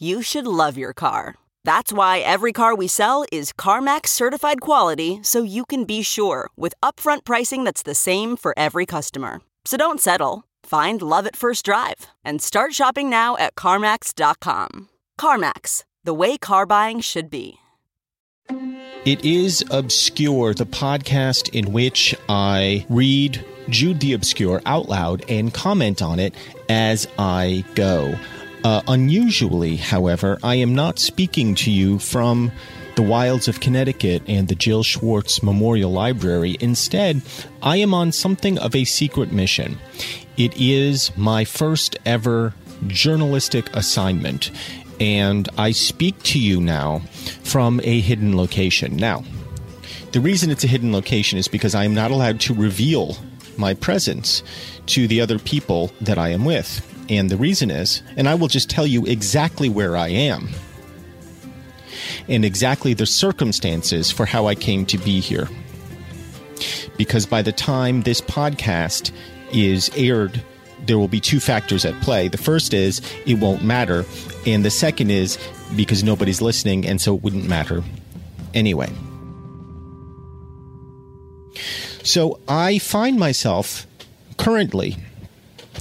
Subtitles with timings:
[0.00, 1.36] you should love your car.
[1.64, 6.50] That's why every car we sell is CarMax certified quality so you can be sure
[6.56, 9.40] with upfront pricing that's the same for every customer.
[9.64, 10.44] So don't settle.
[10.64, 14.88] Find love at first drive and start shopping now at CarMax.com.
[15.18, 17.58] CarMax, the way car buying should be.
[19.04, 25.54] It is Obscure, the podcast in which I read Jude the Obscure out loud and
[25.54, 26.34] comment on it
[26.68, 28.14] as I go.
[28.62, 32.52] Uh, unusually, however, I am not speaking to you from
[32.94, 36.58] the wilds of Connecticut and the Jill Schwartz Memorial Library.
[36.60, 37.22] Instead,
[37.62, 39.78] I am on something of a secret mission.
[40.36, 42.52] It is my first ever
[42.86, 44.50] journalistic assignment,
[44.98, 47.00] and I speak to you now
[47.42, 48.96] from a hidden location.
[48.96, 49.24] Now,
[50.12, 53.16] the reason it's a hidden location is because I am not allowed to reveal
[53.56, 54.42] my presence
[54.86, 56.86] to the other people that I am with.
[57.10, 60.48] And the reason is, and I will just tell you exactly where I am
[62.28, 65.48] and exactly the circumstances for how I came to be here.
[66.96, 69.10] Because by the time this podcast
[69.52, 70.40] is aired,
[70.86, 72.28] there will be two factors at play.
[72.28, 74.04] The first is it won't matter,
[74.46, 75.36] and the second is
[75.74, 77.82] because nobody's listening, and so it wouldn't matter
[78.54, 78.90] anyway.
[82.04, 83.86] So I find myself
[84.36, 84.96] currently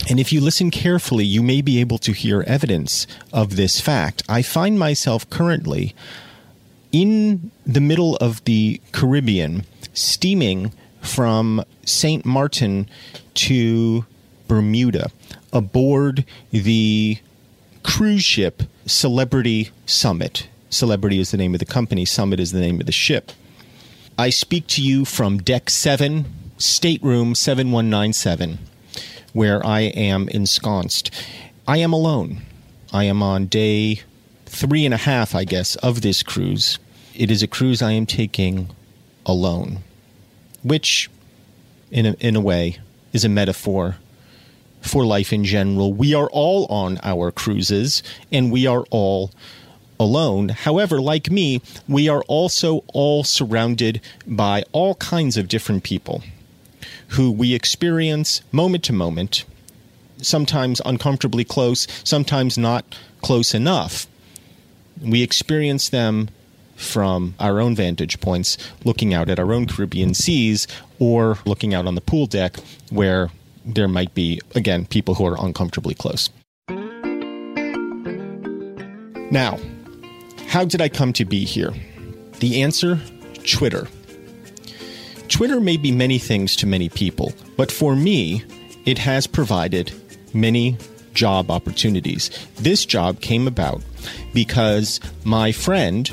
[0.07, 4.23] and if you listen carefully, you may be able to hear evidence of this fact.
[4.29, 5.95] I find myself currently
[6.91, 10.71] in the middle of the Caribbean, steaming
[11.01, 12.25] from St.
[12.25, 12.87] Martin
[13.35, 14.05] to
[14.47, 15.11] Bermuda
[15.53, 17.19] aboard the
[17.83, 20.47] cruise ship Celebrity Summit.
[20.69, 23.31] Celebrity is the name of the company, Summit is the name of the ship.
[24.17, 26.25] I speak to you from deck 7,
[26.57, 28.59] stateroom 7197
[29.33, 31.11] where I am ensconced.
[31.67, 32.41] I am alone.
[32.91, 34.01] I am on day
[34.45, 36.79] three and a half, I guess, of this cruise.
[37.15, 38.69] It is a cruise I am taking
[39.25, 39.79] alone,
[40.63, 41.09] which,
[41.91, 42.79] in a, in a way,
[43.13, 43.97] is a metaphor
[44.81, 45.93] for life in general.
[45.93, 48.01] We are all on our cruises,
[48.31, 49.31] and we are all
[49.99, 50.49] alone.
[50.49, 56.23] However, like me, we are also all surrounded by all kinds of different people
[57.09, 59.45] who we experience moment to moment,
[60.17, 64.07] sometimes uncomfortably close, sometimes not close enough.
[65.01, 66.29] We experience them
[66.75, 70.67] from our own vantage points, looking out at our own Caribbean seas,
[70.97, 72.57] or looking out on the pool deck
[72.89, 73.29] where
[73.65, 76.29] there might be, again, people who are uncomfortably close.
[79.31, 79.59] Now,
[80.47, 81.73] how did I come to be here?
[82.39, 82.99] The answer
[83.45, 83.87] Twitter.
[85.29, 88.43] Twitter may be many things to many people, but for me,
[88.85, 89.93] it has provided
[90.33, 90.77] many
[91.13, 92.29] job opportunities.
[92.55, 93.81] This job came about
[94.33, 96.09] because my friend,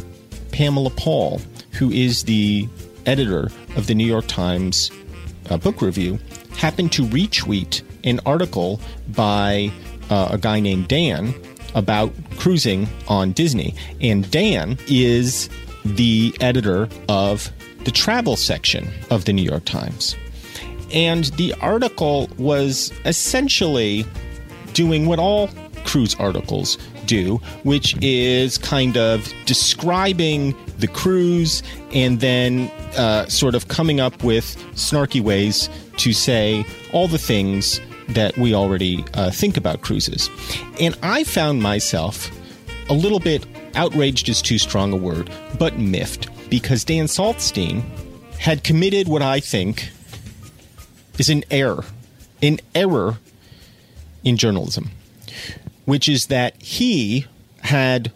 [0.52, 1.40] Pamela Paul,
[1.72, 2.68] who is the
[3.06, 4.90] editor of the New York Times
[5.50, 6.18] uh, book review,
[6.56, 9.70] happened to retweet an article by
[10.10, 11.34] uh, a guy named Dan
[11.74, 13.74] about cruising on Disney.
[14.00, 15.50] And Dan is
[15.84, 17.50] the editor of
[17.86, 20.16] the travel section of the New York Times.
[20.92, 24.04] And the article was essentially
[24.72, 25.48] doing what all
[25.84, 31.62] cruise articles do, which is kind of describing the cruise
[31.92, 37.80] and then uh, sort of coming up with snarky ways to say all the things
[38.08, 40.28] that we already uh, think about cruises.
[40.80, 42.32] And I found myself
[42.90, 43.46] a little bit
[43.76, 47.82] outraged is too strong a word, but miffed because Dan Saltzstein
[48.38, 49.90] had committed what I think
[51.18, 51.84] is an error,
[52.42, 53.18] an error
[54.24, 54.90] in journalism,
[55.84, 57.26] which is that he
[57.62, 58.12] had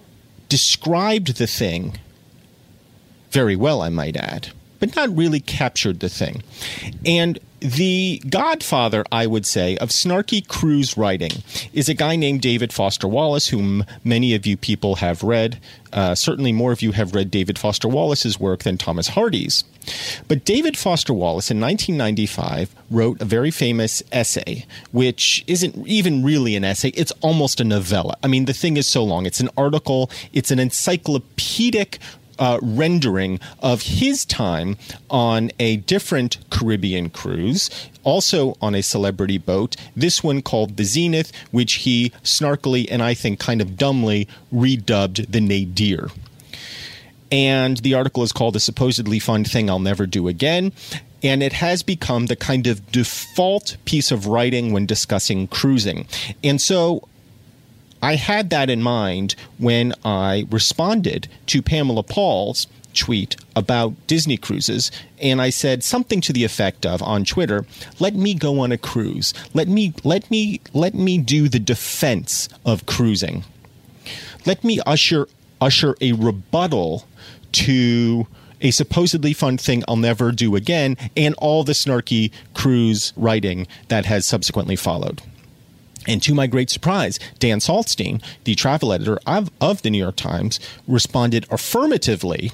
[0.49, 1.97] described the thing
[3.31, 4.49] very well, I might add,
[4.81, 6.43] but not really captured the thing.
[7.05, 11.31] And the godfather, I would say, of snarky cruise writing
[11.73, 15.59] is a guy named David Foster Wallace, whom many of you people have read.
[15.93, 19.65] Uh, certainly more of you have read David Foster Wallace's work than Thomas Hardy's.
[20.29, 26.55] But David Foster Wallace in 1995 wrote a very famous essay, which isn't even really
[26.57, 28.17] an essay, it's almost a novella.
[28.23, 29.27] I mean, the thing is so long.
[29.27, 31.99] It's an article, it's an encyclopedic
[32.41, 34.77] uh, rendering of his time
[35.11, 37.71] on a different Caribbean cruise,
[38.03, 43.15] also on a celebrity boat, this one called the Zenith, which he snarkily and I
[43.15, 46.09] think kind of dumbly redubbed the Nadir.
[47.31, 50.73] And the article is called A Supposedly Fun Thing I'll Never Do Again
[51.23, 56.07] and it has become the kind of default piece of writing when discussing cruising.
[56.43, 57.09] And so
[58.03, 64.91] I had that in mind when I responded to Pamela Paul's tweet about Disney cruises
[65.21, 67.65] and I said something to the effect of on Twitter,
[67.99, 69.33] let me go on a cruise.
[69.55, 73.45] Let me let me let me do the defense of cruising.
[74.47, 75.29] Let me usher
[75.61, 77.07] usher a rebuttal
[77.53, 78.27] to
[78.61, 84.05] a supposedly fun thing I'll never do again and all the snarky cruise writing that
[84.07, 85.23] has subsequently followed.
[86.07, 90.17] And to my great surprise, Dan Saltzstein, the travel editor of, of the New York
[90.17, 90.59] Times,
[90.89, 92.53] responded affirmatively.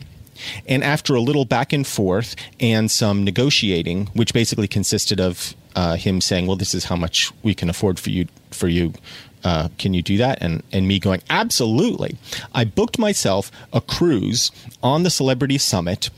[0.67, 5.97] And after a little back and forth and some negotiating, which basically consisted of uh,
[5.97, 8.27] him saying, "Well, this is how much we can afford for you.
[8.51, 8.95] For you,
[9.45, 12.17] uh, can you do that?" And and me going, "Absolutely."
[12.53, 14.51] I booked myself a cruise
[14.83, 16.11] on the Celebrity Summit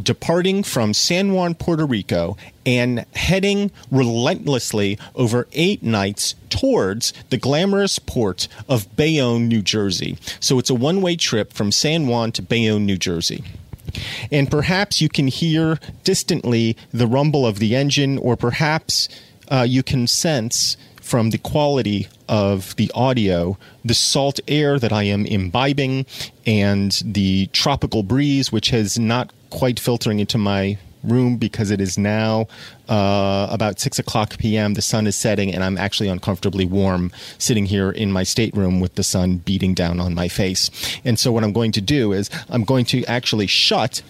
[0.00, 7.98] departing from San Juan, Puerto Rico, and heading relentlessly over eight nights towards the glamorous
[7.98, 10.16] port of Bayonne, New Jersey.
[10.40, 13.44] So it's a one way trip from San Juan to Bayonne, New Jersey.
[14.30, 19.08] And perhaps you can hear distantly the rumble of the engine, or perhaps
[19.48, 25.02] uh, you can sense from the quality of the audio, the salt air that I
[25.02, 26.06] am imbibing,
[26.46, 31.98] and the tropical breeze, which has not quite filtering into my room because it is
[31.98, 32.46] now
[32.88, 34.74] uh, about 6 o'clock p.m.
[34.74, 38.94] The sun is setting, and I'm actually uncomfortably warm sitting here in my stateroom with
[38.94, 40.70] the sun beating down on my face.
[41.04, 44.02] And so, what I'm going to do is I'm going to actually shut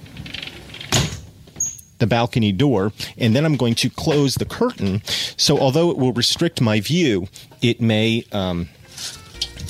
[1.99, 5.03] the balcony door, and then I'm going to close the curtain.
[5.37, 7.27] So, although it will restrict my view,
[7.63, 8.69] it may um,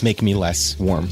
[0.02, 1.08] make me less warm.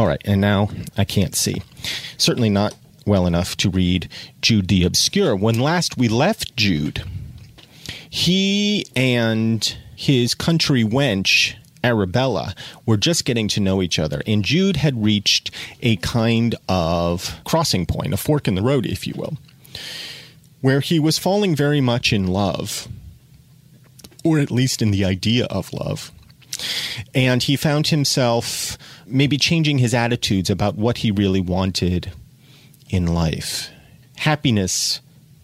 [0.00, 1.60] All right, and now I can't see.
[2.16, 2.74] Certainly not
[3.04, 4.08] well enough to read
[4.40, 5.36] Jude the Obscure.
[5.36, 7.04] When last we left Jude,
[8.08, 11.54] he and his country wench,
[11.84, 12.54] Arabella,
[12.86, 15.50] were just getting to know each other, and Jude had reached
[15.82, 19.36] a kind of crossing point, a fork in the road, if you will,
[20.62, 22.88] where he was falling very much in love,
[24.24, 26.10] or at least in the idea of love.
[27.14, 28.78] And he found himself
[29.10, 32.12] maybe changing his attitudes about what he really wanted
[32.88, 33.70] in life.
[34.16, 35.00] Happiness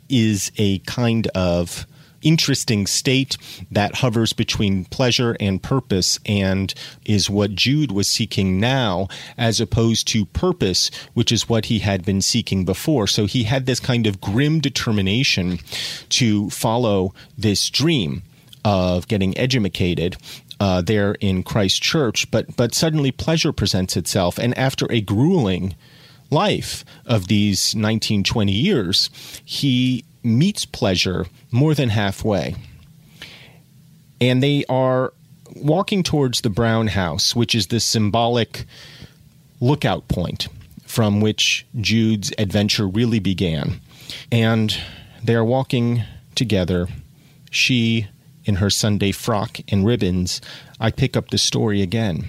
[0.08, 1.86] is a kind of
[2.22, 3.36] interesting state
[3.70, 9.06] that hovers between pleasure and purpose and is what Jude was seeking now
[9.38, 13.66] as opposed to purpose which is what he had been seeking before so he had
[13.66, 15.58] this kind of grim determination
[16.08, 18.22] to follow this dream
[18.64, 20.16] of getting educated
[20.60, 25.74] uh, there in Christchurch, but but suddenly pleasure presents itself, and after a grueling
[26.30, 29.10] life of these 19, 20 years,
[29.44, 32.56] he meets pleasure more than halfway,
[34.20, 35.12] and they are
[35.54, 38.64] walking towards the Brown House, which is the symbolic
[39.60, 40.48] lookout point
[40.86, 43.80] from which Jude's adventure really began,
[44.32, 44.76] and
[45.22, 46.02] they are walking
[46.34, 46.88] together.
[47.50, 48.08] She
[48.46, 50.40] in her Sunday frock and ribbons,
[50.80, 52.28] I pick up the story again.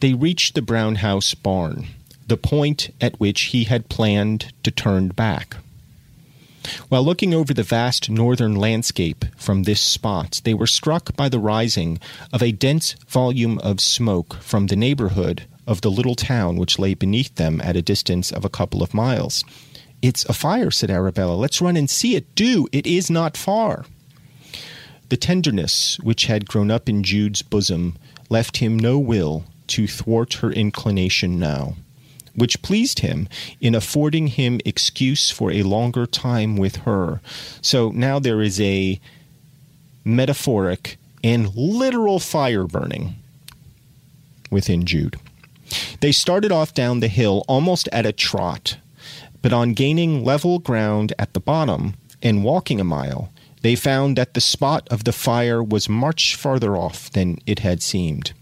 [0.00, 1.86] They reached the Brown House barn,
[2.26, 5.56] the point at which he had planned to turn back.
[6.88, 11.38] While looking over the vast northern landscape from this spot, they were struck by the
[11.38, 11.98] rising
[12.32, 16.94] of a dense volume of smoke from the neighborhood of the little town which lay
[16.94, 19.44] beneath them at a distance of a couple of miles.
[20.02, 21.34] It's a fire, said Arabella.
[21.34, 22.34] Let's run and see it.
[22.34, 22.68] Do.
[22.72, 23.84] It is not far.
[25.10, 27.96] The tenderness which had grown up in Jude's bosom
[28.28, 31.76] left him no will to thwart her inclination now
[32.34, 33.28] which pleased him
[33.60, 37.20] in affording him excuse for a longer time with her.
[37.60, 39.00] So now there is a
[40.04, 43.16] metaphoric and literal fire burning
[44.50, 45.18] within Jude.
[46.00, 48.78] They started off down the hill almost at a trot,
[49.42, 53.30] but on gaining level ground at the bottom and walking a mile,
[53.62, 57.82] they found that the spot of the fire was much farther off than it had
[57.82, 58.32] seemed.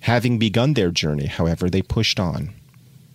[0.00, 2.52] Having begun their journey, however, they pushed on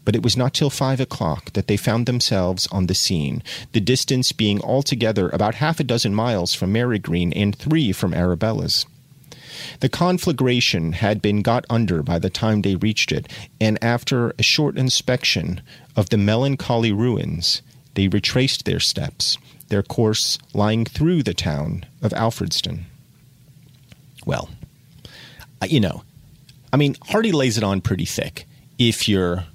[0.10, 3.80] but it was not till five o'clock that they found themselves on the scene, the
[3.80, 8.88] distance being altogether about half a dozen miles from Marygreen and three from Arabella's.
[9.82, 13.28] The conflagration had been got under by the time they reached it,
[13.62, 15.62] and after a short inspection
[15.96, 17.62] of the melancholy ruins,
[17.94, 19.38] they retraced their steps,
[19.70, 22.82] their course lying through the town of Alfredston.
[24.26, 24.50] Well,
[25.68, 26.04] you know,
[26.72, 28.46] I mean, Hardy lays it on pretty thick
[28.78, 29.46] if you're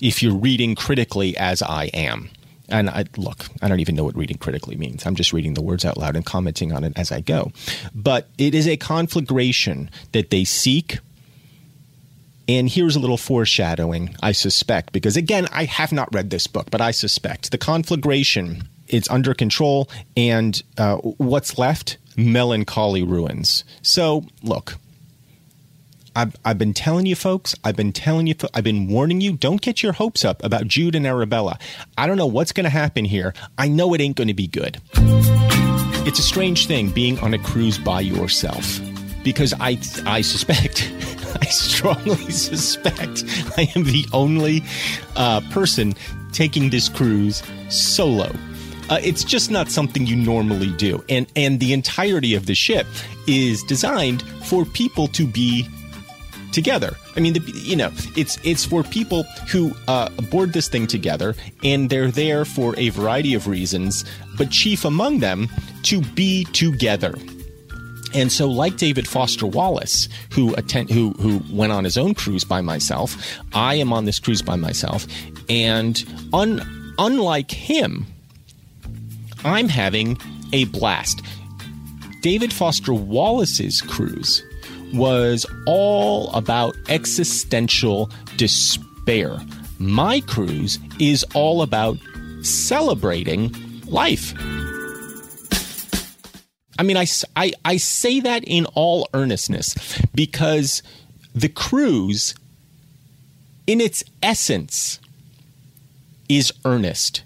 [0.00, 2.30] if you're reading critically as I am.
[2.68, 5.06] And I, look, I don't even know what reading critically means.
[5.06, 7.52] I'm just reading the words out loud and commenting on it as I go.
[7.94, 10.98] But it is a conflagration that they seek.
[12.48, 16.70] And here's a little foreshadowing, I suspect, because again, I have not read this book,
[16.70, 23.64] but I suspect the conflagration it's under control, and uh, what's left melancholy ruins.
[23.80, 24.76] So, look,
[26.14, 29.60] I've, I've been telling you folks, I've been telling you, I've been warning you, don't
[29.60, 31.58] get your hopes up about Jude and Arabella.
[31.96, 33.34] I don't know what's going to happen here.
[33.56, 34.80] I know it ain't going to be good.
[36.04, 38.80] It's a strange thing being on a cruise by yourself
[39.22, 40.92] because I, I suspect,
[41.40, 43.24] I strongly suspect
[43.56, 44.62] I am the only
[45.16, 45.94] uh, person
[46.32, 48.32] taking this cruise solo.
[48.92, 52.86] Uh, it's just not something you normally do, and and the entirety of the ship
[53.26, 55.66] is designed for people to be
[56.52, 56.94] together.
[57.16, 61.34] I mean, the, you know, it's it's for people who uh, board this thing together,
[61.64, 64.04] and they're there for a variety of reasons,
[64.36, 65.48] but chief among them
[65.84, 67.14] to be together.
[68.12, 72.44] And so, like David Foster Wallace, who attend, who who went on his own cruise
[72.44, 73.16] by myself,
[73.54, 75.06] I am on this cruise by myself,
[75.48, 78.04] and un, unlike him,
[79.44, 80.18] I'm having
[80.52, 81.22] a blast.
[82.20, 84.42] David Foster Wallace's cruise
[84.94, 89.38] was all about existential despair.
[89.78, 91.98] My cruise is all about
[92.42, 93.54] celebrating
[93.86, 94.34] life.
[96.78, 97.06] I mean, I,
[97.36, 99.74] I, I say that in all earnestness
[100.14, 100.82] because
[101.34, 102.34] the cruise,
[103.66, 104.98] in its essence,
[106.28, 107.22] is earnest.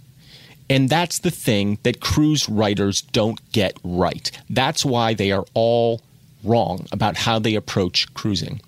[0.68, 4.30] And that's the thing that cruise writers don't get right.
[4.50, 6.02] That's why they are all
[6.42, 8.60] wrong about how they approach cruising.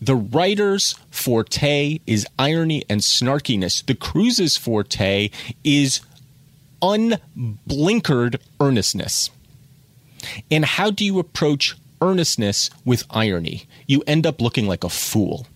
[0.00, 3.84] The writer's forte is irony and snarkiness.
[3.84, 5.30] The cruise's forte
[5.64, 6.00] is
[6.80, 9.30] unblinkered earnestness.
[10.50, 13.64] And how do you approach earnestness with irony?
[13.86, 15.46] You end up looking like a fool.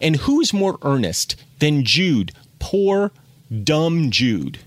[0.00, 3.12] And who's more earnest than Jude, poor,
[3.62, 4.58] dumb Jude,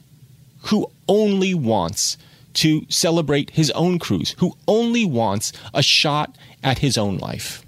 [0.67, 2.17] who only wants
[2.53, 7.63] to celebrate his own cruise, who only wants a shot at his own life.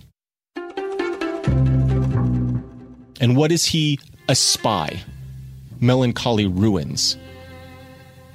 [3.21, 5.01] And what is he a spy?
[5.79, 7.17] Melancholy ruins.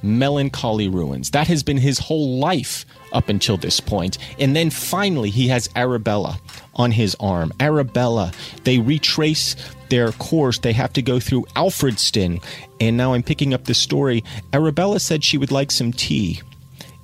[0.04, 1.30] Melancholy ruins.
[1.30, 4.18] That has been his whole life up until this point.
[4.38, 6.38] And then finally, he has Arabella
[6.74, 7.52] on his arm.
[7.58, 8.32] Arabella,
[8.64, 9.56] they retrace
[9.88, 10.58] their course.
[10.58, 12.42] They have to go through Alfredston.
[12.80, 14.22] And now I'm picking up the story.
[14.52, 16.42] Arabella said she would like some tea.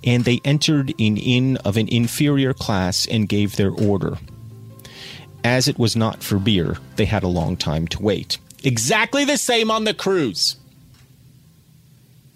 [0.05, 4.19] And they entered an inn of an inferior class and gave their order.
[5.45, 8.39] As it was not for beer, they had a long time to wait.
[8.63, 10.57] Exactly the same on the cruise.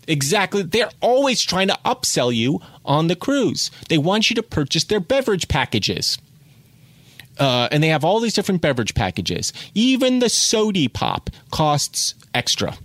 [0.06, 0.62] Exactly.
[0.62, 3.70] They're always trying to upsell you on the cruise.
[3.88, 6.18] They want you to purchase their beverage packages.
[7.38, 9.52] Uh, and they have all these different beverage packages.
[9.75, 12.76] Even the sody pop costs extra.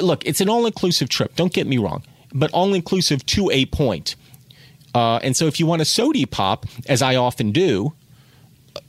[0.00, 1.34] Look, it's an all inclusive trip.
[1.36, 4.16] Don't get me wrong, but all inclusive to a point.
[4.94, 7.94] Uh, and so if you want a sody pop, as I often do,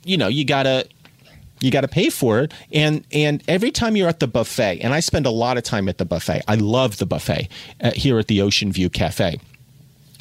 [0.04, 0.88] you know, you gotta
[1.62, 2.54] You got to pay for it.
[2.72, 5.88] And and every time you're at the buffet, and I spend a lot of time
[5.88, 6.42] at the buffet.
[6.48, 7.50] I love the buffet
[7.82, 9.40] uh, here at the Ocean View Cafe.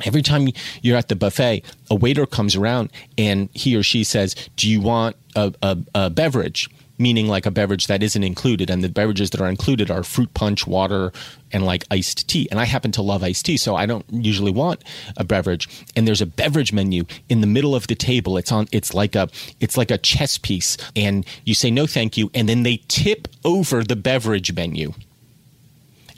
[0.04, 0.48] Every time
[0.82, 4.80] you're at the buffet, a waiter comes around and he or she says, "Do you
[4.80, 8.70] want a, a, a beverage?" Meaning like a beverage that isn't included.
[8.70, 11.12] And the beverages that are included are fruit punch, water,
[11.52, 12.48] and like iced tea.
[12.50, 14.82] And I happen to love iced tea, so I don't usually want
[15.16, 15.68] a beverage.
[15.96, 18.36] And there's a beverage menu in the middle of the table.
[18.36, 18.68] It's on.
[18.72, 19.28] It's like a.
[19.60, 23.28] It's like a chess piece, and you say no, thank you, and then they tip
[23.44, 24.92] over the beverage menu.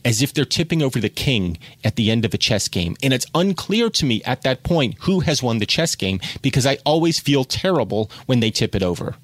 [0.05, 2.95] As if they're tipping over the king at the end of a chess game.
[3.03, 6.65] And it's unclear to me at that point who has won the chess game because
[6.65, 9.17] I always feel terrible when they tip it over.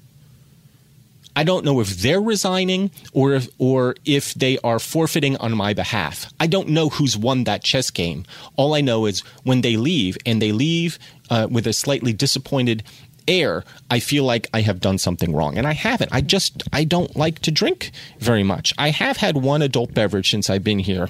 [1.35, 5.73] I don't know if they're resigning or if, or if they are forfeiting on my
[5.73, 6.31] behalf.
[6.39, 8.25] I don't know who's won that chess game.
[8.55, 10.99] All I know is when they leave and they leave
[11.29, 12.83] uh, with a slightly disappointed
[13.27, 15.57] air, I feel like I have done something wrong.
[15.57, 16.13] And I haven't.
[16.13, 18.73] I just, I don't like to drink very much.
[18.77, 21.09] I have had one adult beverage since I've been here,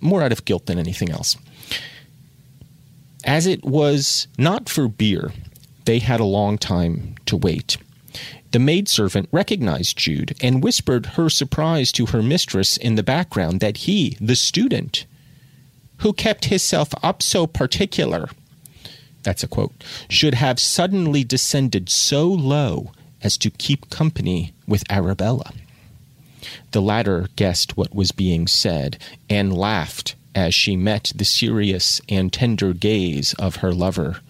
[0.00, 1.36] more out of guilt than anything else.
[3.24, 5.32] As it was not for beer,
[5.86, 7.78] they had a long time to wait.
[8.52, 13.78] The maidservant recognized Jude and whispered her surprise to her mistress in the background that
[13.78, 15.06] he, the student,
[15.98, 18.28] who kept himself up so particular,
[19.26, 22.92] that's a quote, should have suddenly descended so low
[23.22, 25.52] as to keep company with Arabella.
[26.70, 32.32] The latter guessed what was being said and laughed as she met the serious and
[32.32, 34.20] tender gaze of her lover.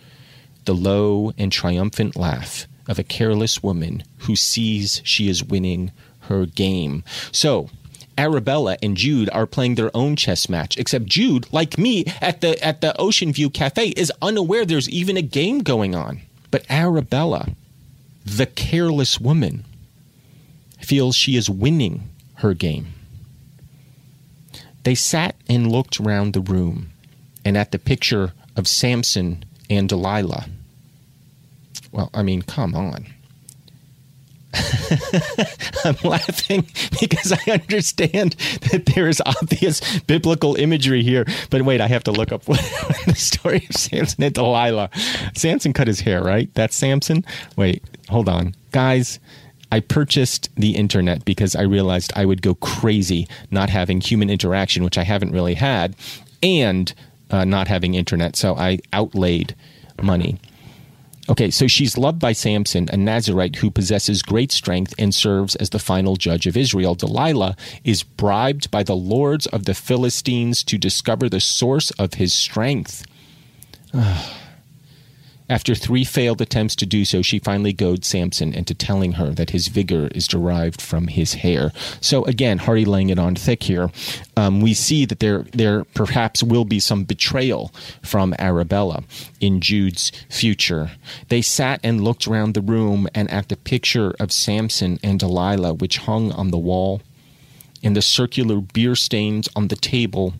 [0.64, 6.46] The low and triumphant laugh of a careless woman who sees she is winning her
[6.46, 7.04] game.
[7.32, 7.70] So,
[8.18, 12.62] Arabella and Jude are playing their own chess match, except Jude, like me at the
[12.64, 16.22] at the Ocean View Cafe, is unaware there's even a game going on.
[16.50, 17.50] But Arabella,
[18.24, 19.64] the careless woman,
[20.80, 22.86] feels she is winning her game.
[24.84, 26.90] They sat and looked round the room
[27.44, 30.46] and at the picture of Samson and Delilah.
[31.96, 33.06] Well, I mean, come on.
[35.84, 36.66] I'm laughing
[37.00, 38.36] because I understand
[38.70, 41.24] that there is obvious biblical imagery here.
[41.48, 44.90] But wait, I have to look up the story of Samson and Delilah.
[45.34, 46.52] Samson cut his hair, right?
[46.52, 47.24] That's Samson?
[47.56, 48.54] Wait, hold on.
[48.72, 49.18] Guys,
[49.72, 54.84] I purchased the internet because I realized I would go crazy not having human interaction,
[54.84, 55.96] which I haven't really had,
[56.42, 56.92] and
[57.30, 58.36] uh, not having internet.
[58.36, 59.56] So I outlaid
[60.02, 60.38] money.
[61.28, 65.70] Okay, so she's loved by Samson, a Nazarite who possesses great strength and serves as
[65.70, 66.94] the final judge of Israel.
[66.94, 72.32] Delilah is bribed by the lords of the Philistines to discover the source of his
[72.32, 73.04] strength.
[73.94, 74.45] Ah.
[75.48, 79.50] After three failed attempts to do so, she finally goads Samson into telling her that
[79.50, 81.70] his vigor is derived from his hair.
[82.00, 83.90] So again, Hardy laying it on thick here.
[84.36, 89.04] Um, we see that there there perhaps will be some betrayal from Arabella
[89.40, 90.90] in Jude's future.
[91.28, 95.74] They sat and looked round the room and at the picture of Samson and Delilah,
[95.74, 97.02] which hung on the wall,
[97.84, 100.34] and the circular beer stains on the table,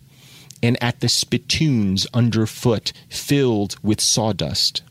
[0.61, 4.81] and at the spittoons underfoot filled with sawdust.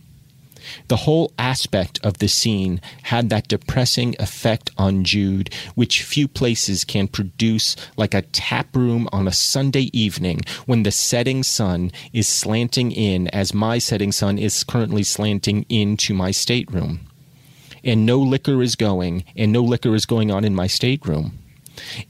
[0.89, 6.85] The whole aspect of the scene had that depressing effect on Jude, which few places
[6.85, 12.29] can produce, like a tap room on a Sunday evening when the setting sun is
[12.29, 17.01] slanting in, as my setting sun is currently slanting into my stateroom.
[17.85, 21.39] And no liquor is going, and no liquor is going on in my stateroom.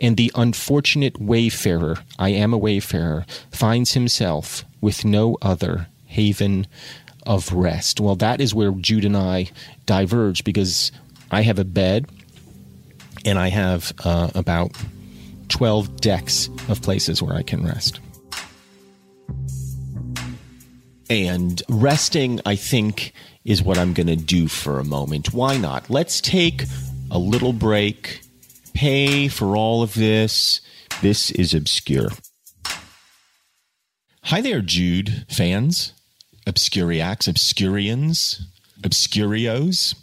[0.00, 6.66] And the unfortunate wayfarer, I am a wayfarer, finds himself with no other haven
[7.26, 8.00] of rest.
[8.00, 9.50] Well, that is where Jude and I
[9.84, 10.92] diverge because
[11.30, 12.06] I have a bed
[13.24, 14.72] and I have uh, about
[15.48, 18.00] 12 decks of places where I can rest.
[21.08, 23.12] And resting, I think,
[23.44, 25.32] is what I'm going to do for a moment.
[25.32, 25.88] Why not?
[25.88, 26.64] Let's take
[27.10, 28.20] a little break,
[28.74, 30.60] pay for all of this.
[31.02, 32.10] This is obscure.
[34.24, 35.92] Hi there, Jude fans
[36.46, 38.40] obscuriacs, obscurians,
[38.82, 39.94] obscurios.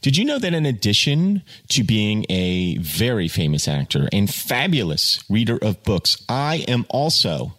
[0.00, 5.58] Did you know that in addition to being a very famous actor and fabulous reader
[5.60, 7.54] of books, I am also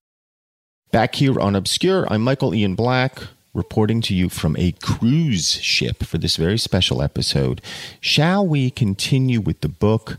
[0.90, 3.18] Back here on Obscure, I'm Michael Ian Black
[3.54, 7.60] reporting to you from a cruise ship for this very special episode.
[8.00, 10.18] Shall we continue with the book?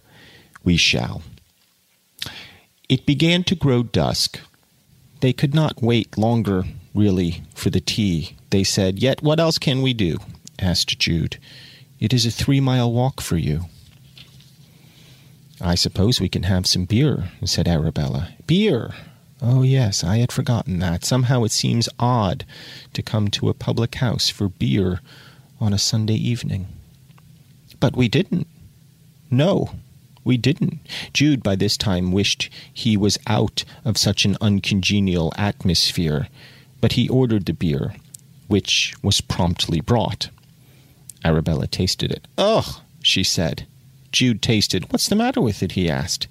[0.63, 1.21] We shall.
[2.93, 4.39] It began to grow dusk.
[5.21, 8.35] They could not wait longer, really, for the tea.
[8.51, 10.19] They said, Yet what else can we do?
[10.59, 11.39] asked Jude.
[11.99, 13.61] It is a three mile walk for you.
[15.59, 18.29] I suppose we can have some beer, said Arabella.
[18.45, 18.93] Beer!
[19.41, 21.03] Oh, yes, I had forgotten that.
[21.03, 22.45] Somehow it seems odd
[22.93, 24.99] to come to a public house for beer
[25.59, 26.67] on a Sunday evening.
[27.79, 28.45] But we didn't.
[29.31, 29.71] No,
[30.23, 30.79] we didn't.
[31.13, 36.27] Jude, by this time, wished he was out of such an uncongenial atmosphere,
[36.81, 37.95] but he ordered the beer,
[38.47, 40.29] which was promptly brought.
[41.23, 42.27] Arabella tasted it.
[42.37, 43.65] Ugh, she said.
[44.11, 44.91] Jude tasted.
[44.91, 45.73] What's the matter with it?
[45.73, 46.27] he asked.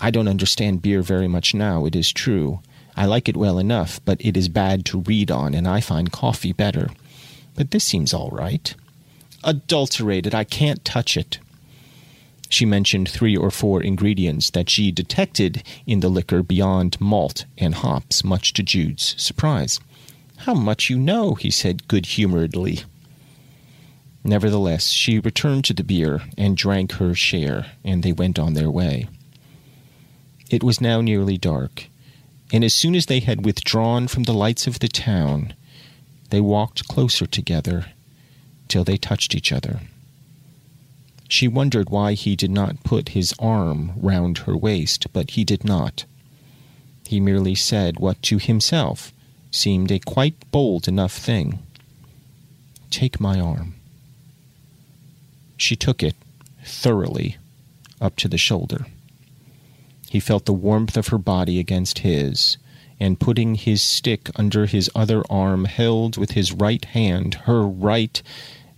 [0.00, 2.60] I don't understand beer very much now, it is true.
[2.96, 6.12] I like it well enough, but it is bad to read on, and I find
[6.12, 6.90] coffee better.
[7.54, 8.74] But this seems all right.
[9.44, 11.38] Adulterated, I can't touch it.
[12.48, 17.74] She mentioned three or four ingredients that she detected in the liquor beyond malt and
[17.74, 19.80] hops, much to Jude's surprise.
[20.38, 22.80] How much you know, he said good humoredly.
[24.24, 28.70] Nevertheless, she returned to the beer and drank her share, and they went on their
[28.70, 29.08] way.
[30.50, 31.88] It was now nearly dark,
[32.52, 35.54] and as soon as they had withdrawn from the lights of the town,
[36.30, 37.86] they walked closer together
[38.68, 39.80] till they touched each other.
[41.28, 45.62] She wondered why he did not put his arm round her waist, but he did
[45.62, 46.04] not.
[47.06, 49.12] He merely said what to himself
[49.50, 51.60] seemed a quite bold enough thing
[52.90, 53.74] Take my arm.
[55.56, 56.16] She took it
[56.64, 57.36] thoroughly
[58.00, 58.86] up to the shoulder.
[60.08, 62.56] He felt the warmth of her body against his,
[62.98, 68.22] and putting his stick under his other arm, held with his right hand her right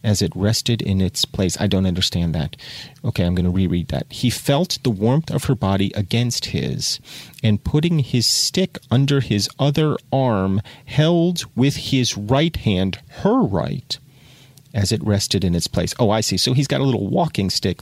[0.02, 1.60] as it rested in its place.
[1.60, 2.56] I don't understand that.
[3.04, 4.06] Okay, I'm going to reread that.
[4.10, 7.00] He felt the warmth of her body against his,
[7.42, 13.98] and putting his stick under his other arm, held with his right hand her right
[14.72, 15.94] as it rested in its place.
[15.98, 16.36] Oh, I see.
[16.36, 17.80] So he's got a little walking stick,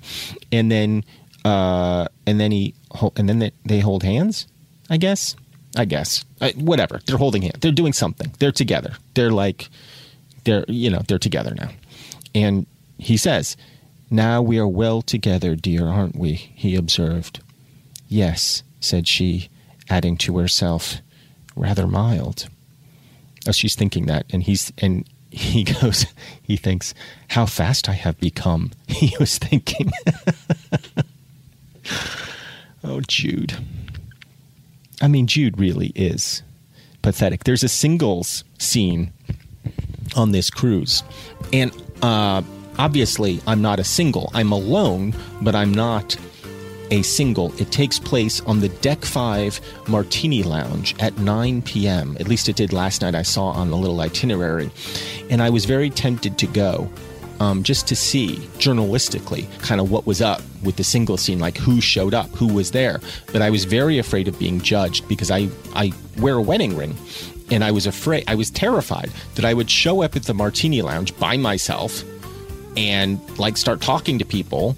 [0.50, 1.04] and then
[1.44, 2.74] uh, and then he
[3.16, 4.46] and then they, hold hands.
[4.90, 5.36] I guess.
[5.76, 6.24] I guess.
[6.40, 7.00] I, whatever.
[7.06, 7.58] They're holding hands.
[7.60, 8.32] They're doing something.
[8.38, 8.94] They're together.
[9.14, 9.68] They're like,
[10.44, 11.70] they're you know they're together now.
[12.42, 12.66] And
[12.98, 13.56] he says,
[14.10, 17.40] "Now we are well together, dear, aren't we?" He observed.
[18.08, 19.48] Yes, said she,
[19.90, 20.98] adding to herself,
[21.56, 22.48] rather mild.
[23.46, 26.06] Oh, she's thinking that, and he's and he goes,
[26.42, 26.94] he thinks,
[27.28, 28.72] how fast I have become.
[28.88, 29.92] He was thinking.
[32.82, 33.56] oh, Jude.
[35.00, 36.42] I mean, Jude really is
[37.02, 37.44] pathetic.
[37.44, 39.12] There's a singles scene
[40.16, 41.04] on this cruise.
[41.52, 41.70] And
[42.02, 42.42] uh,
[42.78, 44.30] obviously, I'm not a single.
[44.34, 46.16] I'm alone, but I'm not
[46.90, 47.52] a single.
[47.60, 52.16] It takes place on the Deck 5 Martini Lounge at 9 p.m.
[52.18, 53.14] At least it did last night.
[53.14, 54.70] I saw on the little itinerary.
[55.30, 56.90] And I was very tempted to go
[57.40, 61.56] um, just to see journalistically kind of what was up with the single scene, like
[61.56, 63.00] who showed up, who was there.
[63.32, 66.96] But I was very afraid of being judged because I, I wear a wedding ring.
[67.50, 70.82] And I was afraid, I was terrified that I would show up at the Martini
[70.82, 72.04] Lounge by myself
[72.76, 74.76] and like start talking to people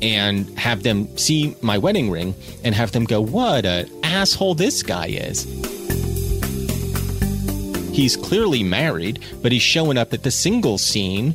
[0.00, 4.82] and have them see my wedding ring and have them go, What an asshole this
[4.82, 5.44] guy is.
[7.92, 11.34] He's clearly married, but he's showing up at the single scene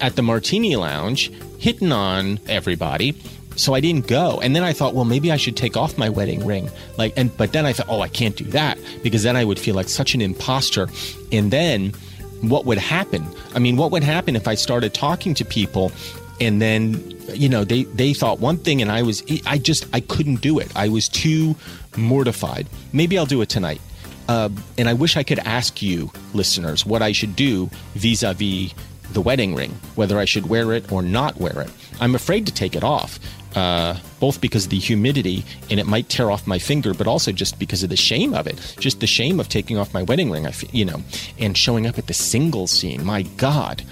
[0.00, 3.12] at the Martini Lounge, hitting on everybody.
[3.56, 4.40] So I didn't go.
[4.40, 6.70] And then I thought, well, maybe I should take off my wedding ring.
[6.98, 9.58] Like, and but then I thought, oh, I can't do that because then I would
[9.58, 10.88] feel like such an imposter.
[11.30, 11.92] And then
[12.40, 13.26] what would happen?
[13.54, 15.92] I mean, what would happen if I started talking to people
[16.40, 20.00] and then you know they they thought one thing and i was i just i
[20.00, 21.54] couldn't do it i was too
[21.96, 23.80] mortified maybe i'll do it tonight
[24.28, 28.72] uh, and i wish i could ask you listeners what i should do vis-a-vis
[29.12, 32.52] the wedding ring whether i should wear it or not wear it i'm afraid to
[32.52, 33.18] take it off
[33.54, 37.32] uh, both because of the humidity and it might tear off my finger, but also
[37.32, 38.76] just because of the shame of it.
[38.78, 41.02] Just the shame of taking off my wedding ring, I feel, you know,
[41.38, 43.04] and showing up at the single scene.
[43.04, 43.82] My God,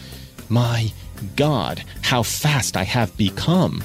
[0.48, 0.92] my
[1.36, 3.82] God, how fast I have become.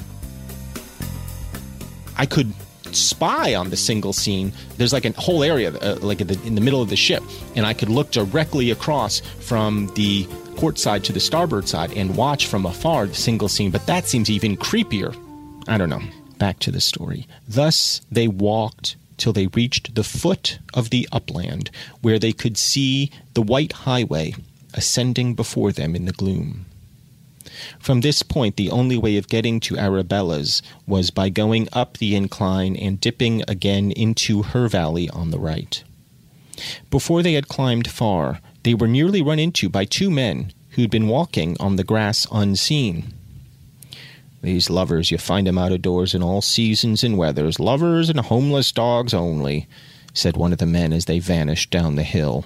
[2.16, 2.52] I could
[2.92, 4.52] spy on the single scene.
[4.78, 7.22] There's like a whole area, uh, like the, in the middle of the ship,
[7.54, 12.16] and I could look directly across from the port side to the starboard side and
[12.16, 13.70] watch from afar the single scene.
[13.70, 15.14] But that seems even creepier.
[15.68, 16.02] I don't know.
[16.38, 17.26] Back to the story.
[17.48, 21.70] Thus they walked till they reached the foot of the upland,
[22.02, 24.34] where they could see the white highway
[24.74, 26.66] ascending before them in the gloom.
[27.78, 32.14] From this point, the only way of getting to Arabella's was by going up the
[32.14, 35.82] incline and dipping again into her valley on the right.
[36.90, 41.08] Before they had climbed far, they were nearly run into by two men who'd been
[41.08, 43.14] walking on the grass unseen.
[44.42, 48.20] These lovers, you find 'em out of doors in all seasons and weathers, lovers and
[48.20, 49.66] homeless dogs only,
[50.12, 52.44] said one of the men as they vanished down the hill.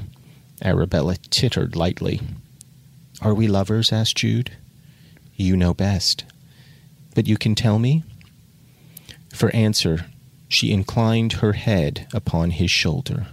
[0.62, 2.20] Arabella tittered lightly.
[3.20, 3.92] Are we lovers?
[3.92, 4.53] asked Jude.
[5.37, 6.24] You know best.
[7.14, 8.05] But you can tell me?
[9.33, 10.07] For answer,
[10.48, 13.29] she inclined her head upon his shoulder.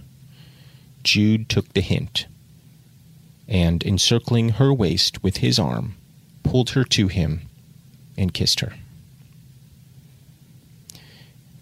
[1.04, 2.26] Jude took the hint,
[3.46, 5.96] and, encircling her waist with his arm,
[6.42, 7.47] pulled her to him
[8.18, 8.74] and kissed her.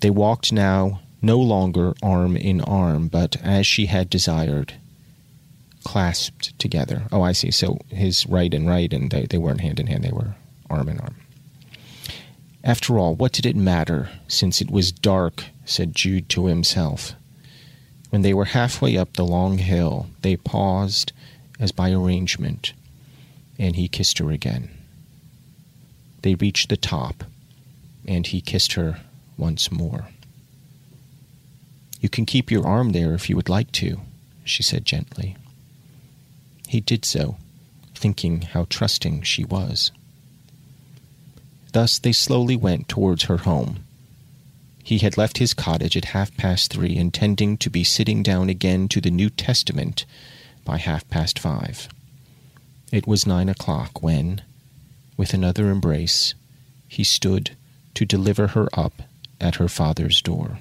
[0.01, 4.75] They walked now no longer arm in arm, but as she had desired,
[5.85, 7.05] clasped together.
[7.13, 7.51] Oh, I see.
[7.51, 10.35] So his right and right, and they, they weren't hand in hand, they were
[10.69, 11.15] arm in arm.
[12.65, 17.15] After all, what did it matter, since it was dark, said Jude to himself.
[18.11, 21.13] When they were halfway up the long hill, they paused
[21.59, 22.73] as by arrangement,
[23.59, 24.76] and he kissed her again.
[26.23, 27.25] They reached the top,
[28.07, 29.01] and he kissed her
[29.37, 30.09] once more.
[32.01, 34.01] You can keep your arm there if you would like to,
[34.45, 35.37] she said gently.
[36.69, 37.37] He did so,
[37.95, 39.93] thinking how trusting she was.
[41.73, 43.85] Thus they slowly went towards her home.
[44.83, 48.89] He had left his cottage at half past three, intending to be sitting down again
[48.89, 50.07] to the New Testament
[50.65, 51.89] by half past five.
[52.93, 54.43] It was nine o'clock when,
[55.17, 56.35] with another embrace,
[56.89, 57.57] he stood
[57.95, 59.03] to deliver her up
[59.41, 60.59] at her father's door.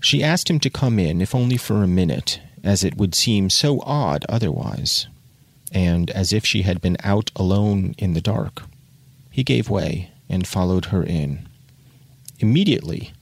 [0.00, 3.50] She asked him to come in, if only for a minute, as it would seem
[3.50, 5.06] so odd otherwise,
[5.72, 8.62] and as if she had been out alone in the dark.
[9.30, 11.48] He gave way and followed her in.
[12.38, 13.12] Immediately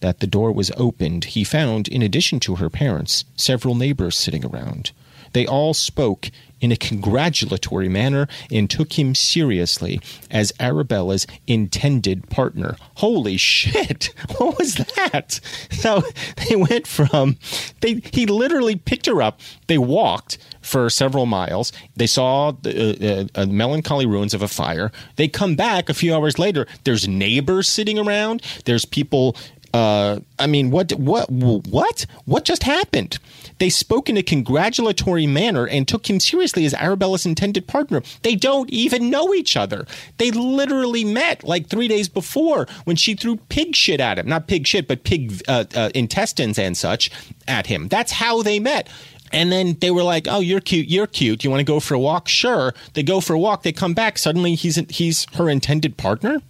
[0.00, 4.44] that the door was opened, he found, in addition to her parents, several neighbors sitting
[4.44, 4.92] around.
[5.32, 6.30] They all spoke
[6.60, 12.76] in a congratulatory manner and took him seriously as Arabella's intended partner.
[12.96, 14.12] Holy shit!
[14.38, 15.40] What was that?
[15.70, 16.02] So
[16.48, 17.36] they went from
[17.80, 19.40] they he literally picked her up.
[19.66, 21.72] They walked for several miles.
[21.96, 24.92] They saw the uh, uh, melancholy ruins of a fire.
[25.16, 26.66] They come back a few hours later.
[26.84, 28.42] There's neighbors sitting around.
[28.64, 29.36] There's people
[29.72, 33.18] uh, I mean, what, what, what, what just happened?
[33.58, 38.02] They spoke in a congratulatory manner and took him seriously as Arabella's intended partner.
[38.22, 39.86] They don't even know each other.
[40.16, 44.26] They literally met like three days before when she threw pig shit at him.
[44.26, 47.10] Not pig shit, but pig uh, uh, intestines and such
[47.46, 47.88] at him.
[47.88, 48.88] That's how they met.
[49.32, 50.88] And then they were like, "Oh, you're cute.
[50.88, 51.44] You're cute.
[51.44, 52.26] You want to go for a walk?
[52.26, 53.62] Sure." They go for a walk.
[53.62, 54.18] They come back.
[54.18, 56.42] Suddenly, he's he's her intended partner.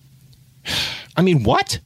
[1.16, 1.80] I mean, what?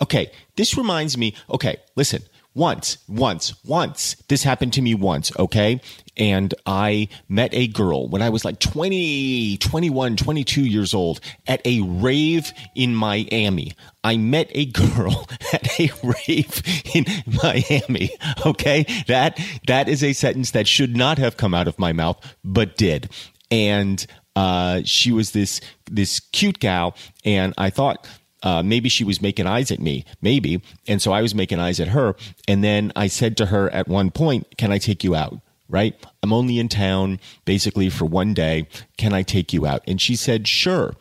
[0.00, 1.34] Okay, this reminds me.
[1.50, 2.22] Okay, listen.
[2.54, 4.16] Once, once, once.
[4.28, 5.80] This happened to me once, okay?
[6.16, 11.64] And I met a girl when I was like 20, 21, 22 years old at
[11.64, 13.74] a rave in Miami.
[14.02, 16.62] I met a girl at a rave
[16.94, 17.04] in
[17.42, 18.10] Miami.
[18.44, 18.86] Okay?
[19.06, 22.76] That that is a sentence that should not have come out of my mouth, but
[22.76, 23.08] did.
[23.52, 28.06] And uh, she was this this cute gal, and I thought
[28.42, 30.62] uh, maybe she was making eyes at me, maybe.
[30.86, 32.14] And so I was making eyes at her.
[32.46, 35.40] And then I said to her at one point, Can I take you out?
[35.68, 35.94] Right?
[36.22, 38.66] I'm only in town basically for one day.
[38.96, 39.82] Can I take you out?
[39.86, 40.94] And she said, Sure.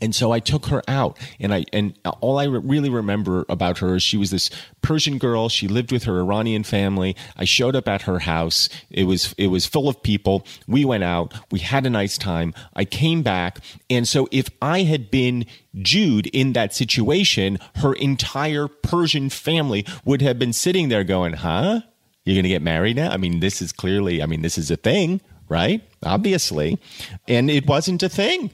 [0.00, 3.78] And so I took her out, and I and all I re- really remember about
[3.78, 4.50] her is she was this
[4.82, 5.48] Persian girl.
[5.48, 7.16] She lived with her Iranian family.
[7.36, 8.68] I showed up at her house.
[8.90, 10.46] It was it was full of people.
[10.66, 11.34] We went out.
[11.50, 12.54] We had a nice time.
[12.74, 18.68] I came back, and so if I had been Jude in that situation, her entire
[18.68, 21.80] Persian family would have been sitting there going, "Huh?
[22.24, 24.22] You're going to get married now?" I mean, this is clearly.
[24.22, 25.82] I mean, this is a thing, right?
[26.04, 26.78] Obviously,
[27.26, 28.50] and it wasn't a thing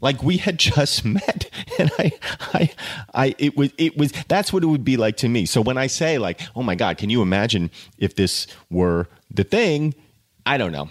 [0.00, 2.12] like we had just met and i
[2.54, 2.70] i
[3.14, 5.46] i it was it was that's what it would be like to me.
[5.46, 9.44] So when i say like oh my god can you imagine if this were the
[9.44, 9.94] thing?
[10.46, 10.88] I don't know.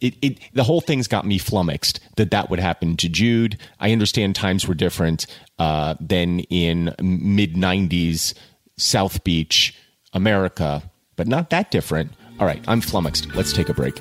[0.00, 3.58] It, it the whole thing's got me flummoxed that that would happen to jude.
[3.80, 5.26] I understand times were different
[5.58, 8.34] uh, than in mid 90s
[8.78, 9.74] south beach
[10.12, 10.82] america
[11.16, 12.12] but not that different.
[12.38, 13.34] All right i'm flummoxed.
[13.34, 13.98] Let's take a break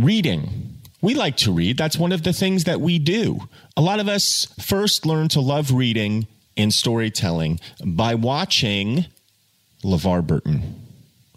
[0.00, 0.78] Reading.
[1.02, 1.76] We like to read.
[1.76, 3.48] That's one of the things that we do.
[3.76, 9.04] A lot of us first learn to love reading and storytelling by watching
[9.84, 10.86] LeVar Burton.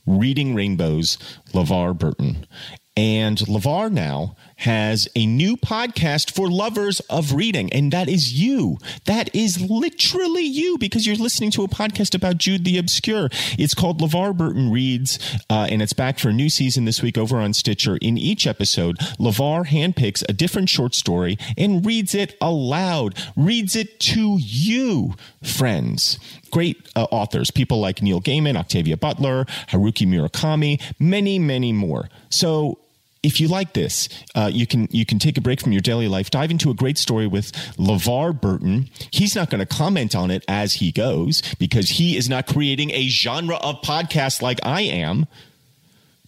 [0.06, 1.17] Reading Rainbows,
[1.52, 2.47] LeVar Burton.
[2.95, 8.77] And LeVar now has a new podcast for lovers of reading, and that is you.
[9.06, 13.29] That is literally you because you're listening to a podcast about Jude the Obscure.
[13.58, 15.17] It's called LeVar Burton Reads,
[15.49, 17.97] uh, and it's back for a new season this week over on Stitcher.
[17.97, 23.99] In each episode, LeVar handpicks a different short story and reads it aloud, reads it
[24.01, 26.19] to you, friends
[26.51, 32.10] great uh, authors, people like Neil Gaiman, Octavia Butler, Haruki Murakami, many, many more.
[32.29, 32.77] So
[33.24, 36.08] if you like this, uh, you can you can take a break from your daily
[36.08, 38.90] life, dive into a great story with LeVar Burton.
[39.12, 42.92] He's not going to comment on it as he goes because he is not creating
[42.92, 45.28] a genre of podcast like I am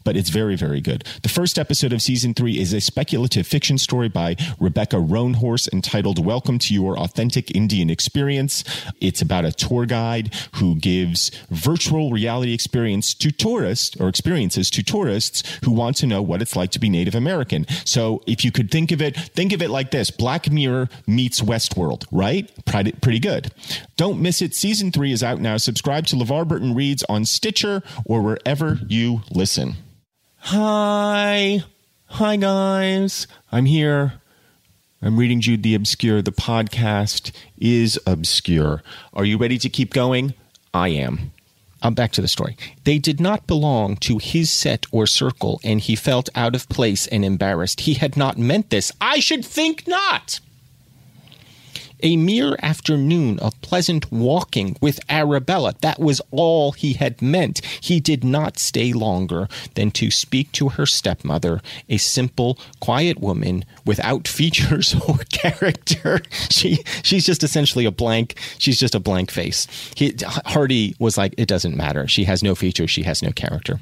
[0.06, 1.04] but it's very, very good.
[1.24, 6.24] The first episode of season three is a speculative fiction story by Rebecca Roanhorse entitled
[6.24, 8.63] Welcome to Your Authentic Indian Experience.
[9.02, 14.84] It's about a tour guide who gives virtual reality experience to tourists or experiences to
[14.84, 17.65] tourists who want to know what it's like to be Native American.
[17.84, 21.41] So if you could think of it, think of it like this Black Mirror meets
[21.41, 22.52] Westworld, right?
[22.65, 23.52] Pretty, good.
[23.98, 24.54] Don't miss it.
[24.54, 25.58] Season three is out now.
[25.58, 29.78] Subscribe to LeVar Burton Reads on Stitcher or wherever you listen.
[30.50, 31.64] Hi.
[32.06, 33.26] Hi, guys.
[33.52, 34.22] I'm here.
[35.02, 36.22] I'm reading Jude the Obscure.
[36.22, 38.84] The podcast is obscure.
[39.12, 40.36] Are you ready to keep going?
[40.72, 41.32] I am.
[41.82, 42.58] I'm back to the story.
[42.84, 47.08] They did not belong to his set or circle, and he felt out of place
[47.08, 47.82] and embarrassed.
[47.82, 48.92] He had not meant this.
[49.02, 50.40] I should think not
[52.02, 55.74] a mere afternoon of pleasant walking with Arabella.
[55.82, 57.64] That was all he had meant.
[57.82, 63.66] He did not stay longer than to speak to her stepmother, a simple, quiet woman
[63.86, 66.22] without features or character.
[66.50, 68.38] She she's just essentially a blank.
[68.58, 69.68] She's just a blank face.
[69.96, 72.08] He, Hardy was like, it doesn't matter.
[72.08, 72.92] She has no features.
[72.92, 73.80] She has no character.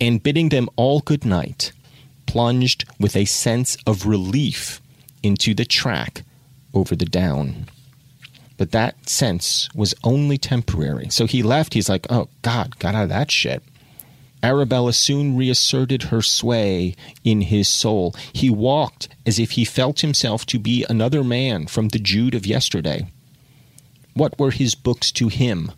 [0.00, 1.72] And bidding them all good night,
[2.26, 4.80] plunged with a sense of relief
[5.22, 6.22] into the track
[6.74, 7.66] over the down.
[8.56, 11.08] But that sense was only temporary.
[11.10, 11.74] So he left.
[11.74, 13.62] He's like, oh, God, got out of that shit.
[14.42, 18.14] Arabella soon reasserted her sway in his soul.
[18.32, 22.46] He walked as if he felt himself to be another man from the Jude of
[22.46, 23.06] yesterday.
[24.14, 25.72] What were his books to him?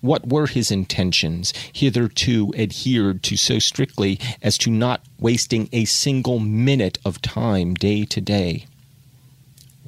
[0.00, 6.38] What were his intentions, hitherto adhered to so strictly as to not wasting a single
[6.38, 8.66] minute of time day to day?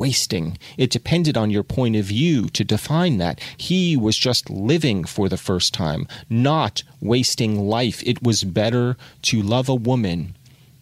[0.00, 0.58] Wasting.
[0.78, 3.38] It depended on your point of view to define that.
[3.58, 8.02] He was just living for the first time, not wasting life.
[8.04, 10.34] It was better to love a woman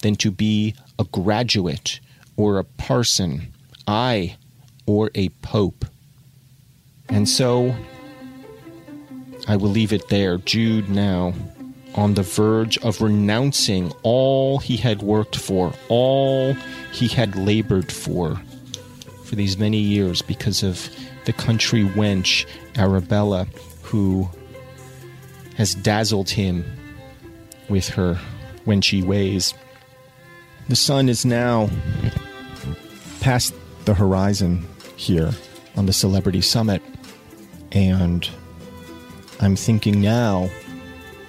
[0.03, 1.99] than to be a graduate
[2.37, 3.53] or a parson,
[3.89, 4.37] I,
[4.87, 5.85] or a pope.
[7.09, 7.75] And so
[9.49, 10.39] I will leave it there.
[10.39, 11.35] Jude now
[11.97, 16.53] on the verge of renouncing all he had worked for, all
[16.93, 18.41] he had labored for
[19.29, 20.89] for these many years because of
[21.27, 23.47] the country wench Arabella,
[23.83, 24.29] who
[25.57, 26.65] has dazzled him
[27.69, 28.19] with her
[28.65, 29.53] wenchy ways.
[30.69, 31.69] The sun is now
[33.21, 33.53] past
[33.85, 35.33] the horizon here
[35.77, 36.83] on the Celebrity Summit,
[37.73, 38.29] and
[39.41, 40.49] I'm thinking now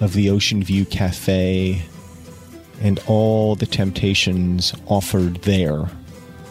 [0.00, 1.82] of the Ocean View Cafe
[2.80, 5.90] and all the temptations offered there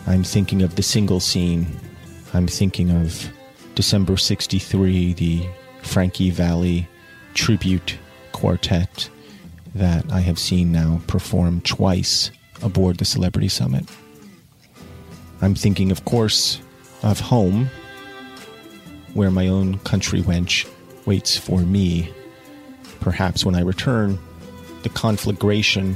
[0.10, 1.68] I'm thinking of the single scene.
[2.34, 3.30] I'm thinking of
[3.76, 5.48] December 63, the
[5.84, 6.88] Frankie Valli
[7.36, 7.96] tribute
[8.32, 9.08] quartet
[9.76, 12.32] that I have seen now perform twice
[12.64, 13.86] aboard the Celebrity Summit.
[15.44, 16.60] I'm thinking, of course,
[17.04, 17.70] of home,
[19.14, 20.68] where my own country wench
[21.06, 22.12] waits for me.
[23.00, 24.18] Perhaps when I return,
[24.82, 25.96] the conflagration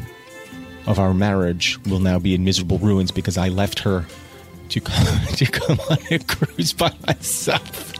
[0.86, 4.06] of our marriage will now be in miserable ruins because I left her
[4.70, 7.94] to come, to come on a cruise by myself.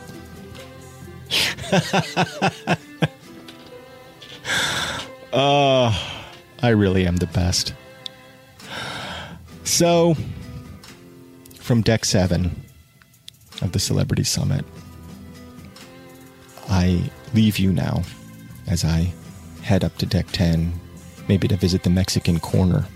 [5.32, 6.10] oh,
[6.62, 7.74] I really am the best.
[9.64, 10.14] So,
[11.58, 12.62] from deck seven
[13.62, 14.64] of the Celebrity Summit,
[16.68, 18.02] I leave you now
[18.66, 19.12] as I
[19.62, 20.78] head up to deck 10,
[21.28, 22.86] maybe to visit the Mexican corner,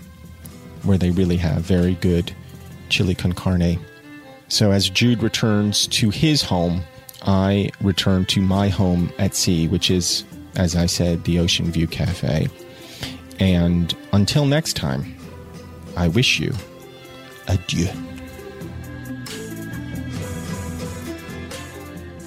[0.83, 2.33] where they really have very good
[2.89, 3.79] chili con carne.
[4.47, 6.83] So, as Jude returns to his home,
[7.23, 10.23] I return to my home at sea, which is,
[10.55, 12.47] as I said, the Ocean View Cafe.
[13.39, 15.15] And until next time,
[15.95, 16.53] I wish you
[17.47, 18.08] adieu.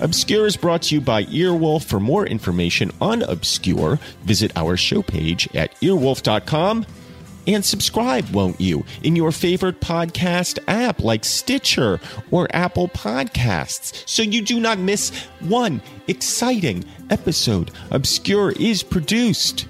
[0.02, 1.84] Obscure is brought to you by Earwolf.
[1.84, 6.84] For more information on Obscure, visit our show page at earwolf.com
[7.46, 12.00] and subscribe, won't you, in your favorite podcast app like Stitcher
[12.32, 17.70] or Apple Podcasts so you do not miss one exciting episode.
[17.92, 19.66] Obscure is produced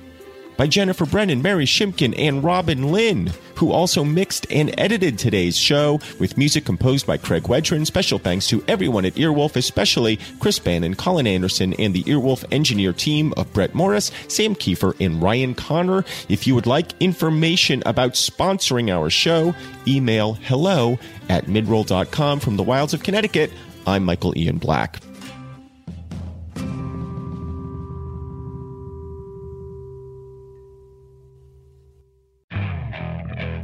[0.62, 5.98] by Jennifer Brennan, Mary Shimkin, and Robin Lynn, who also mixed and edited today's show
[6.20, 7.84] with music composed by Craig Wedren.
[7.84, 12.92] Special thanks to everyone at Earwolf, especially Chris Bannon, Colin Anderson, and the Earwolf engineer
[12.92, 16.04] team of Brett Morris, Sam Kiefer, and Ryan Connor.
[16.28, 19.56] If you would like information about sponsoring our show,
[19.88, 20.96] email hello
[21.28, 23.50] at midroll.com from the wilds of Connecticut.
[23.84, 25.00] I'm Michael Ian Black.